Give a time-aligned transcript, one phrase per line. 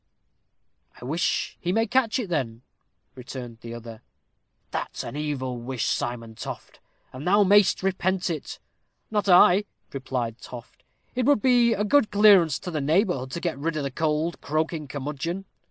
[0.99, 2.63] "I wish he may catch it, then,"
[3.13, 4.01] returned the other.
[4.71, 6.79] "That's an evil wish, Simon Toft,
[7.13, 8.57] and thou mayst repent it."
[9.11, 10.81] "Not I," replied Toft;
[11.13, 14.41] "it would be a good clearance to the neighborhood to get rid o' th' old
[14.41, 15.45] croaking curmudgeon."